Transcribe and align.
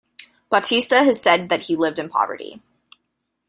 Bautista 0.49 1.03
has 1.03 1.21
said 1.21 1.49
that 1.49 1.61
he 1.65 1.75
lived 1.75 1.99
in 1.99 2.09
poverty. 2.09 2.59